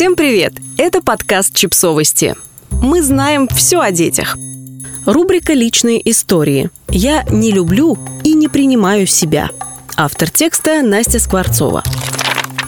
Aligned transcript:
Всем 0.00 0.16
привет! 0.16 0.54
Это 0.78 1.02
подкаст 1.02 1.54
«Чипсовости». 1.54 2.34
Мы 2.70 3.02
знаем 3.02 3.46
все 3.48 3.80
о 3.80 3.90
детях. 3.90 4.34
Рубрика 5.04 5.52
«Личные 5.52 6.00
истории». 6.10 6.70
Я 6.88 7.24
не 7.24 7.52
люблю 7.52 7.98
и 8.24 8.32
не 8.32 8.48
принимаю 8.48 9.06
себя. 9.06 9.50
Автор 9.98 10.30
текста 10.30 10.80
Настя 10.80 11.18
Скворцова. 11.18 11.82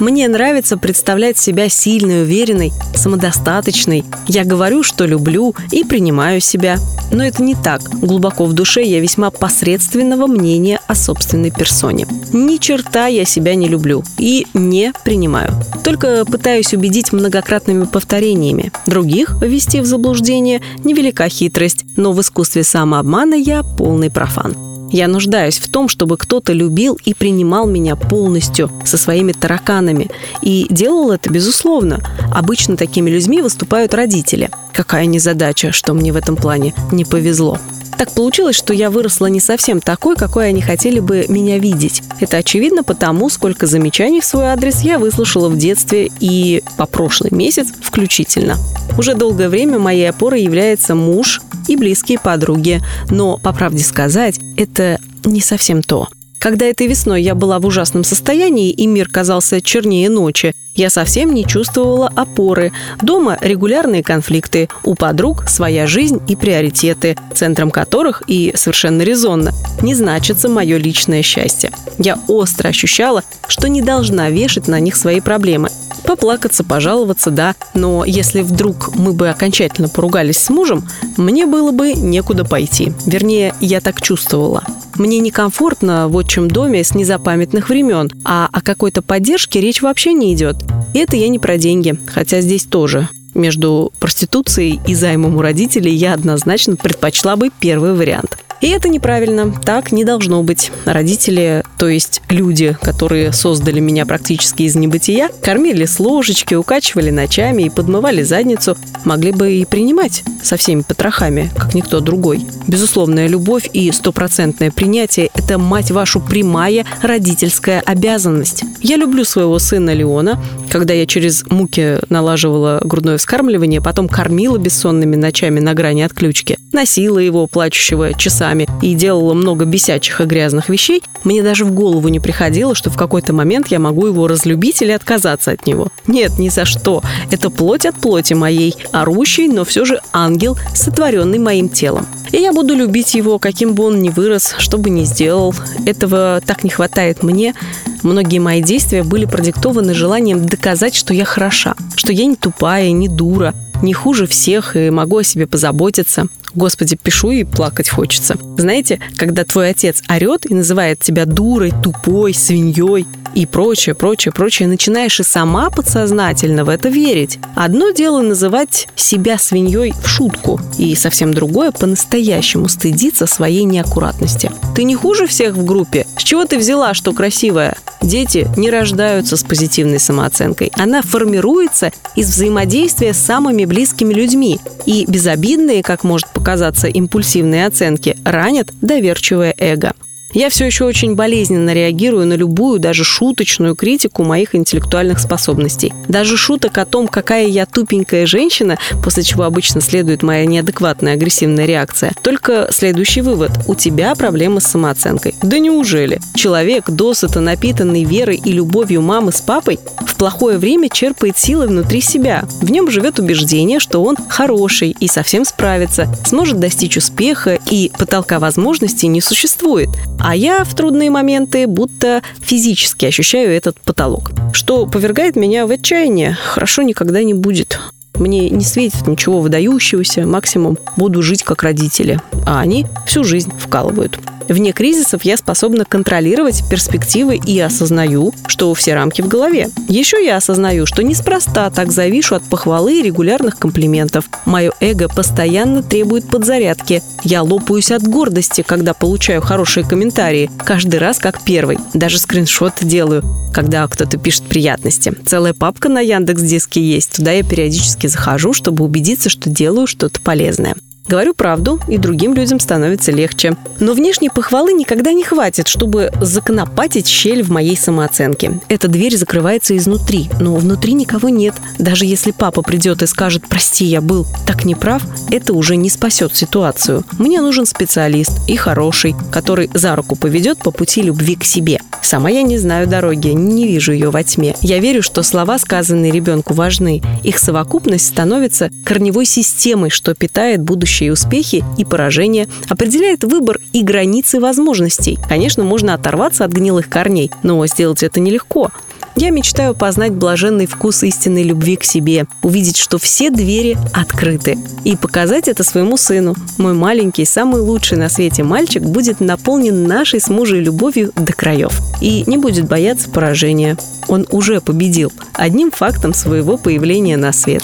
Мне 0.00 0.28
нравится 0.28 0.76
представлять 0.76 1.38
себя 1.38 1.68
сильной, 1.68 2.22
уверенной, 2.22 2.72
самодостаточной. 2.94 4.04
Я 4.26 4.44
говорю, 4.44 4.82
что 4.82 5.06
люблю 5.06 5.54
и 5.70 5.84
принимаю 5.84 6.40
себя. 6.40 6.78
Но 7.12 7.24
это 7.24 7.42
не 7.42 7.54
так. 7.54 7.82
Глубоко 7.82 8.46
в 8.46 8.52
душе 8.54 8.82
я 8.82 9.00
весьма 9.00 9.30
посредственного 9.30 10.26
мнения 10.26 10.80
о 10.86 10.94
собственной 10.94 11.50
персоне. 11.50 12.06
Ни 12.32 12.56
черта 12.56 13.06
я 13.06 13.24
себя 13.24 13.54
не 13.54 13.68
люблю 13.68 14.02
и 14.18 14.46
не 14.54 14.92
принимаю. 15.04 15.52
Только 15.84 16.24
пытаюсь 16.24 16.72
убедить 16.72 17.12
многократными 17.12 17.84
повторениями. 17.84 18.72
Других 18.86 19.36
ввести 19.42 19.80
в 19.80 19.86
заблуждение– 19.86 20.62
невелика 20.84 21.28
хитрость, 21.28 21.84
но 21.96 22.12
в 22.12 22.20
искусстве 22.20 22.62
самообмана 22.64 23.34
я 23.34 23.62
полный 23.62 24.10
профан. 24.10 24.71
Я 24.92 25.08
нуждаюсь 25.08 25.58
в 25.58 25.68
том, 25.70 25.88
чтобы 25.88 26.18
кто-то 26.18 26.52
любил 26.52 26.98
и 27.04 27.14
принимал 27.14 27.66
меня 27.66 27.96
полностью, 27.96 28.70
со 28.84 28.98
своими 28.98 29.32
тараканами. 29.32 30.10
И 30.42 30.66
делал 30.68 31.10
это 31.12 31.30
безусловно. 31.30 32.00
Обычно 32.30 32.76
такими 32.76 33.08
людьми 33.08 33.40
выступают 33.40 33.94
родители. 33.94 34.50
Какая 34.74 35.06
незадача, 35.06 35.72
что 35.72 35.94
мне 35.94 36.12
в 36.12 36.16
этом 36.16 36.36
плане 36.36 36.74
не 36.92 37.06
повезло. 37.06 37.58
Так 37.96 38.12
получилось, 38.12 38.56
что 38.56 38.74
я 38.74 38.90
выросла 38.90 39.26
не 39.26 39.40
совсем 39.40 39.80
такой, 39.80 40.16
какой 40.16 40.48
они 40.48 40.60
хотели 40.60 40.98
бы 40.98 41.24
меня 41.28 41.58
видеть. 41.58 42.02
Это 42.20 42.38
очевидно 42.38 42.82
потому, 42.82 43.30
сколько 43.30 43.66
замечаний 43.66 44.20
в 44.20 44.24
свой 44.24 44.46
адрес 44.46 44.80
я 44.80 44.98
выслушала 44.98 45.48
в 45.48 45.56
детстве 45.56 46.10
и 46.20 46.62
по 46.76 46.86
прошлый 46.86 47.30
месяц 47.32 47.68
включительно. 47.80 48.56
Уже 48.98 49.14
долгое 49.14 49.48
время 49.48 49.78
моей 49.78 50.10
опорой 50.10 50.42
является 50.42 50.94
муж 50.94 51.40
и 51.68 51.76
близкие 51.76 52.18
подруги. 52.18 52.80
Но, 53.10 53.38
по 53.38 53.52
правде 53.52 53.82
сказать, 53.82 54.38
это 54.56 54.98
не 55.24 55.40
совсем 55.40 55.82
то. 55.82 56.08
Когда 56.38 56.66
этой 56.66 56.88
весной 56.88 57.22
я 57.22 57.36
была 57.36 57.60
в 57.60 57.66
ужасном 57.66 58.02
состоянии 58.02 58.70
и 58.70 58.88
мир 58.88 59.08
казался 59.08 59.60
чернее 59.60 60.08
ночи, 60.08 60.52
я 60.74 60.90
совсем 60.90 61.34
не 61.34 61.46
чувствовала 61.46 62.10
опоры. 62.16 62.72
Дома 63.00 63.38
регулярные 63.40 64.02
конфликты, 64.02 64.68
у 64.84 64.94
подруг 64.94 65.48
своя 65.48 65.86
жизнь 65.86 66.20
и 66.28 66.34
приоритеты, 66.34 67.16
центром 67.34 67.70
которых, 67.70 68.22
и 68.26 68.52
совершенно 68.56 69.02
резонно, 69.02 69.52
не 69.82 69.94
значится 69.94 70.48
мое 70.48 70.78
личное 70.78 71.22
счастье. 71.22 71.70
Я 71.98 72.18
остро 72.26 72.68
ощущала, 72.68 73.22
что 73.48 73.68
не 73.68 73.82
должна 73.82 74.30
вешать 74.30 74.66
на 74.66 74.80
них 74.80 74.96
свои 74.96 75.20
проблемы. 75.20 75.68
Поплакаться, 76.04 76.64
пожаловаться, 76.64 77.30
да, 77.30 77.54
но 77.74 78.04
если 78.04 78.42
вдруг 78.42 78.94
мы 78.96 79.12
бы 79.12 79.28
окончательно 79.28 79.88
поругались 79.88 80.38
с 80.38 80.50
мужем, 80.50 80.88
мне 81.16 81.46
было 81.46 81.70
бы 81.70 81.92
некуда 81.94 82.44
пойти. 82.44 82.92
Вернее, 83.06 83.54
я 83.60 83.80
так 83.80 84.00
чувствовала. 84.02 84.64
Мне 84.96 85.20
некомфортно 85.20 86.08
в 86.08 86.16
отчим 86.16 86.48
доме 86.48 86.84
с 86.84 86.94
незапамятных 86.94 87.68
времен, 87.68 88.10
а 88.24 88.48
о 88.52 88.60
какой-то 88.60 89.02
поддержке 89.02 89.60
речь 89.60 89.80
вообще 89.80 90.12
не 90.12 90.34
идет. 90.34 90.56
И 90.92 90.98
это 90.98 91.16
я 91.16 91.28
не 91.28 91.38
про 91.38 91.56
деньги, 91.56 91.98
хотя 92.06 92.40
здесь 92.40 92.64
тоже. 92.64 93.08
Между 93.34 93.92
проституцией 93.98 94.80
и 94.86 94.94
займом 94.94 95.36
у 95.36 95.40
родителей 95.40 95.94
я 95.94 96.12
однозначно 96.12 96.76
предпочла 96.76 97.36
бы 97.36 97.50
первый 97.60 97.94
вариант. 97.94 98.36
И 98.62 98.68
это 98.68 98.88
неправильно. 98.88 99.52
Так 99.52 99.92
не 99.92 100.04
должно 100.04 100.42
быть. 100.42 100.70
Родители, 100.86 101.64
то 101.78 101.88
есть 101.88 102.22
люди, 102.30 102.76
которые 102.80 103.32
создали 103.32 103.80
меня 103.80 104.06
практически 104.06 104.62
из 104.62 104.76
небытия, 104.76 105.28
кормили 105.42 105.84
с 105.84 105.98
ложечки, 105.98 106.54
укачивали 106.54 107.10
ночами 107.10 107.64
и 107.64 107.70
подмывали 107.70 108.22
задницу, 108.22 108.78
могли 109.04 109.32
бы 109.32 109.52
и 109.52 109.64
принимать 109.64 110.22
со 110.42 110.56
всеми 110.56 110.82
потрохами, 110.82 111.50
как 111.56 111.74
никто 111.74 111.98
другой. 111.98 112.46
Безусловная 112.68 113.26
любовь 113.26 113.68
и 113.72 113.90
стопроцентное 113.90 114.70
принятие– 114.70 115.30
это, 115.34 115.58
мать 115.58 115.90
вашу, 115.90 116.20
прямая 116.20 116.86
родительская 117.02 117.80
обязанность. 117.80 118.62
Я 118.82 118.96
люблю 118.96 119.24
своего 119.24 119.58
сына 119.58 119.94
Леона. 119.94 120.42
Когда 120.68 120.92
я 120.92 121.06
через 121.06 121.44
муки 121.48 121.98
налаживала 122.08 122.80
грудное 122.82 123.16
вскармливание, 123.16 123.80
потом 123.80 124.08
кормила 124.08 124.58
бессонными 124.58 125.16
ночами 125.16 125.60
на 125.60 125.74
грани 125.74 126.02
отключки, 126.02 126.58
носила 126.72 127.18
его, 127.18 127.46
плачущего, 127.46 128.14
часами 128.14 128.66
и 128.80 128.94
делала 128.94 129.34
много 129.34 129.66
бесячих 129.66 130.20
и 130.20 130.24
грязных 130.24 130.68
вещей, 130.68 131.02
мне 131.24 131.42
даже 131.42 131.64
в 131.64 131.72
голову 131.72 132.08
не 132.08 132.18
приходило, 132.18 132.74
что 132.74 132.90
в 132.90 132.96
какой-то 132.96 133.32
момент 133.32 133.68
я 133.68 133.78
могу 133.78 134.06
его 134.06 134.26
разлюбить 134.26 134.82
или 134.82 134.90
отказаться 134.90 135.52
от 135.52 135.66
него. 135.66 135.88
Нет, 136.06 136.38
ни 136.38 136.48
за 136.48 136.64
что. 136.64 137.02
Это 137.30 137.50
плоть 137.50 137.86
от 137.86 137.94
плоти 137.96 138.34
моей, 138.34 138.74
орущий, 138.90 139.46
но 139.46 139.64
все 139.64 139.84
же 139.84 140.00
ангел, 140.12 140.58
сотворенный 140.74 141.38
моим 141.38 141.68
телом. 141.68 142.06
И 142.32 142.38
я 142.38 142.52
буду 142.52 142.74
любить 142.74 143.14
его, 143.14 143.38
каким 143.38 143.74
бы 143.74 143.84
он 143.84 144.02
ни 144.02 144.08
вырос, 144.08 144.54
что 144.58 144.78
бы 144.78 144.90
ни 144.90 145.04
сделал. 145.04 145.54
Этого 145.86 146.40
так 146.44 146.64
не 146.64 146.70
хватает 146.70 147.22
мне. 147.22 147.54
Многие 148.02 148.38
мои 148.38 148.60
действия 148.60 149.02
были 149.04 149.26
продиктованы 149.26 149.94
желанием 149.94 150.44
доказать, 150.44 150.94
что 150.94 151.14
я 151.14 151.24
хороша, 151.24 151.74
что 151.94 152.12
я 152.12 152.26
не 152.26 152.36
тупая, 152.36 152.90
не 152.90 153.08
дура, 153.08 153.54
не 153.82 153.92
хуже 153.92 154.26
всех 154.26 154.76
и 154.76 154.90
могу 154.90 155.18
о 155.18 155.24
себе 155.24 155.46
позаботиться. 155.46 156.26
Господи, 156.54 156.96
пишу 156.96 157.30
и 157.30 157.44
плакать 157.44 157.88
хочется. 157.88 158.36
Знаете, 158.56 159.00
когда 159.16 159.44
твой 159.44 159.70
отец 159.70 160.02
орет 160.08 160.50
и 160.50 160.54
называет 160.54 161.00
тебя 161.00 161.24
дурой, 161.24 161.72
тупой, 161.82 162.34
свиньей, 162.34 163.06
и 163.34 163.46
прочее, 163.46 163.94
прочее, 163.94 164.32
прочее, 164.32 164.68
начинаешь 164.68 165.18
и 165.20 165.22
сама 165.22 165.70
подсознательно 165.70 166.64
в 166.64 166.68
это 166.68 166.88
верить. 166.88 167.38
Одно 167.54 167.90
дело 167.90 168.20
называть 168.20 168.88
себя 168.94 169.38
свиньей 169.38 169.94
в 170.02 170.06
шутку, 170.06 170.60
и 170.78 170.94
совсем 170.94 171.32
другое 171.32 171.72
по-настоящему 171.72 172.68
стыдиться 172.68 173.26
своей 173.26 173.64
неаккуратности. 173.64 174.50
Ты 174.74 174.84
не 174.84 174.94
хуже 174.94 175.26
всех 175.26 175.54
в 175.54 175.64
группе? 175.64 176.06
С 176.18 176.22
чего 176.22 176.44
ты 176.44 176.58
взяла, 176.58 176.94
что 176.94 177.12
красивая? 177.12 177.76
Дети 178.02 178.48
не 178.56 178.70
рождаются 178.70 179.36
с 179.36 179.44
позитивной 179.44 180.00
самооценкой. 180.00 180.72
Она 180.76 181.02
формируется 181.02 181.92
из 182.16 182.28
взаимодействия 182.28 183.14
с 183.14 183.18
самыми 183.18 183.64
близкими 183.72 184.12
людьми. 184.12 184.60
И 184.84 185.06
безобидные, 185.08 185.82
как 185.82 186.04
может 186.04 186.28
показаться, 186.28 186.88
импульсивные 186.88 187.66
оценки 187.66 188.16
ранят 188.22 188.68
доверчивое 188.82 189.54
эго. 189.56 189.94
Я 190.34 190.48
все 190.48 190.64
еще 190.64 190.84
очень 190.86 191.14
болезненно 191.14 191.74
реагирую 191.74 192.26
на 192.26 192.32
любую, 192.34 192.80
даже 192.80 193.04
шуточную 193.04 193.76
критику 193.76 194.24
моих 194.24 194.54
интеллектуальных 194.54 195.18
способностей. 195.18 195.92
Даже 196.08 196.38
шуток 196.38 196.78
о 196.78 196.86
том, 196.86 197.06
какая 197.06 197.46
я 197.46 197.66
тупенькая 197.66 198.24
женщина, 198.24 198.78
после 199.04 199.24
чего 199.24 199.42
обычно 199.44 199.82
следует 199.82 200.22
моя 200.22 200.46
неадекватная 200.46 201.14
агрессивная 201.14 201.66
реакция. 201.66 202.12
Только 202.22 202.68
следующий 202.70 203.20
вывод. 203.20 203.50
У 203.66 203.74
тебя 203.74 204.14
проблемы 204.14 204.62
с 204.62 204.64
самооценкой. 204.64 205.34
Да 205.42 205.58
неужели? 205.58 206.18
Человек, 206.34 206.88
досыта 206.88 207.40
напитанный 207.40 208.04
верой 208.04 208.40
и 208.42 208.52
любовью 208.52 209.02
мамы 209.02 209.32
с 209.32 209.42
папой, 209.42 209.78
в 210.06 210.14
плохое 210.16 210.56
время 210.56 210.88
черпает 210.88 211.36
силы 211.36 211.66
внутри 211.66 212.00
себя. 212.00 212.44
В 212.62 212.70
нем 212.70 212.90
живет 212.90 213.18
убеждение, 213.18 213.80
что 213.80 214.02
он 214.02 214.16
хороший 214.28 214.96
и 214.98 215.08
совсем 215.08 215.44
справится, 215.44 216.08
сможет 216.24 216.58
достичь 216.58 216.96
успеха 216.96 217.58
и 217.70 217.90
потолка 217.98 218.38
возможностей 218.38 219.08
не 219.08 219.20
существует. 219.20 219.90
А 220.24 220.36
я 220.36 220.62
в 220.62 220.72
трудные 220.76 221.10
моменты 221.10 221.66
будто 221.66 222.22
физически 222.40 223.06
ощущаю 223.06 223.50
этот 223.50 223.80
потолок, 223.80 224.30
что 224.52 224.86
повергает 224.86 225.34
меня 225.34 225.66
в 225.66 225.72
отчаяние. 225.72 226.38
Хорошо 226.40 226.82
никогда 226.82 227.24
не 227.24 227.34
будет. 227.34 227.80
Мне 228.14 228.48
не 228.48 228.64
светит 228.64 229.08
ничего 229.08 229.40
выдающегося, 229.40 230.24
максимум 230.24 230.78
буду 230.96 231.22
жить 231.22 231.42
как 231.42 231.64
родители, 231.64 232.20
а 232.46 232.60
они 232.60 232.86
всю 233.04 233.24
жизнь 233.24 233.52
вкалывают. 233.58 234.16
Вне 234.48 234.72
кризисов 234.72 235.24
я 235.24 235.36
способна 235.36 235.84
контролировать 235.84 236.62
перспективы 236.68 237.36
и 237.36 237.58
осознаю, 237.60 238.32
что 238.46 238.72
все 238.74 238.94
рамки 238.94 239.22
в 239.22 239.28
голове. 239.28 239.70
Еще 239.88 240.24
я 240.24 240.36
осознаю, 240.36 240.86
что 240.86 241.02
неспроста 241.02 241.70
так 241.70 241.92
завишу 241.92 242.34
от 242.34 242.42
похвалы 242.44 242.98
и 242.98 243.02
регулярных 243.02 243.58
комплиментов. 243.58 244.24
Мое 244.44 244.72
эго 244.80 245.08
постоянно 245.08 245.82
требует 245.82 246.28
подзарядки. 246.28 247.02
Я 247.24 247.42
лопаюсь 247.42 247.90
от 247.90 248.02
гордости, 248.02 248.62
когда 248.66 248.94
получаю 248.94 249.40
хорошие 249.42 249.86
комментарии. 249.86 250.50
Каждый 250.64 250.98
раз 250.98 251.18
как 251.18 251.42
первый. 251.42 251.78
Даже 251.94 252.18
скриншоты 252.18 252.84
делаю, 252.84 253.24
когда 253.52 253.86
кто-то 253.86 254.18
пишет 254.18 254.44
приятности. 254.44 255.12
Целая 255.26 255.54
папка 255.54 255.88
на 255.88 256.00
Яндекс 256.00 256.42
Диске 256.42 256.80
есть. 256.82 257.16
Туда 257.16 257.32
я 257.32 257.42
периодически 257.42 258.06
захожу, 258.06 258.52
чтобы 258.52 258.84
убедиться, 258.84 259.28
что 259.28 259.50
делаю 259.50 259.86
что-то 259.86 260.20
полезное. 260.20 260.74
Говорю 261.06 261.34
правду, 261.34 261.78
и 261.88 261.98
другим 261.98 262.32
людям 262.32 262.58
становится 262.58 263.12
легче. 263.12 263.56
Но 263.80 263.92
внешней 263.92 264.30
похвалы 264.30 264.72
никогда 264.72 265.12
не 265.12 265.24
хватит, 265.24 265.68
чтобы 265.68 266.10
законопатить 266.20 267.06
щель 267.06 267.42
в 267.42 267.50
моей 267.50 267.76
самооценке. 267.76 268.60
Эта 268.68 268.88
дверь 268.88 269.16
закрывается 269.16 269.76
изнутри, 269.76 270.30
но 270.40 270.54
внутри 270.54 270.94
никого 270.94 271.28
нет. 271.28 271.54
Даже 271.78 272.06
если 272.06 272.30
папа 272.30 272.62
придет 272.62 273.02
и 273.02 273.06
скажет 273.06 273.46
«прости, 273.46 273.84
я 273.84 274.00
был 274.00 274.26
так 274.46 274.64
неправ», 274.64 275.02
это 275.30 275.52
уже 275.52 275.76
не 275.76 275.90
спасет 275.90 276.34
ситуацию. 276.34 277.04
Мне 277.18 277.40
нужен 277.40 277.66
специалист 277.66 278.32
и 278.48 278.56
хороший, 278.56 279.14
который 279.30 279.70
за 279.74 279.94
руку 279.96 280.16
поведет 280.16 280.58
по 280.58 280.70
пути 280.70 281.02
любви 281.02 281.36
к 281.36 281.44
себе. 281.44 281.81
Сама 282.12 282.28
я 282.28 282.42
не 282.42 282.58
знаю 282.58 282.86
дороги, 282.86 283.28
не 283.28 283.66
вижу 283.66 283.90
ее 283.90 284.10
во 284.10 284.22
тьме. 284.22 284.54
Я 284.60 284.80
верю, 284.80 285.02
что 285.02 285.22
слова, 285.22 285.58
сказанные 285.58 286.12
ребенку, 286.12 286.52
важны. 286.52 287.00
Их 287.22 287.38
совокупность 287.38 288.04
становится 288.04 288.68
корневой 288.84 289.24
системой, 289.24 289.88
что 289.88 290.14
питает 290.14 290.60
будущие 290.60 291.10
успехи 291.10 291.64
и 291.78 291.86
поражения, 291.86 292.48
определяет 292.68 293.24
выбор 293.24 293.60
и 293.72 293.82
границы 293.82 294.40
возможностей. 294.40 295.18
Конечно, 295.26 295.64
можно 295.64 295.94
оторваться 295.94 296.44
от 296.44 296.52
гнилых 296.52 296.90
корней, 296.90 297.30
но 297.42 297.66
сделать 297.66 298.02
это 298.02 298.20
нелегко. 298.20 298.70
Я 299.16 299.30
мечтаю 299.30 299.74
познать 299.74 300.12
блаженный 300.12 300.66
вкус 300.66 301.02
истинной 301.02 301.42
любви 301.42 301.76
к 301.76 301.84
себе, 301.84 302.26
увидеть, 302.42 302.78
что 302.78 302.98
все 302.98 303.30
двери 303.30 303.76
открыты, 303.92 304.58
и 304.84 304.96
показать 304.96 305.48
это 305.48 305.64
своему 305.64 305.96
сыну. 305.96 306.34
Мой 306.58 306.72
маленький, 306.72 307.24
самый 307.24 307.60
лучший 307.60 307.98
на 307.98 308.08
свете 308.08 308.42
мальчик 308.42 308.82
будет 308.82 309.20
наполнен 309.20 309.86
нашей 309.86 310.20
с 310.20 310.28
мужей 310.28 310.60
любовью 310.60 311.12
до 311.14 311.32
краев 311.32 311.72
и 312.00 312.24
не 312.26 312.38
будет 312.38 312.66
бояться 312.66 313.10
поражения. 313.10 313.76
Он 314.08 314.26
уже 314.30 314.60
победил 314.60 315.12
одним 315.34 315.70
фактом 315.70 316.14
своего 316.14 316.56
появления 316.56 317.16
на 317.16 317.32
свет. 317.32 317.62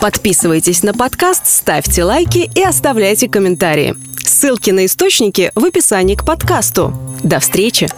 Подписывайтесь 0.00 0.82
на 0.82 0.92
подкаст, 0.92 1.46
ставьте 1.46 2.04
лайки 2.04 2.50
и 2.54 2.62
оставляйте 2.62 3.28
комментарии. 3.28 3.94
Ссылки 4.24 4.70
на 4.70 4.86
источники 4.86 5.52
в 5.54 5.64
описании 5.64 6.16
к 6.16 6.24
подкасту. 6.24 6.92
До 7.22 7.38
встречи! 7.38 7.88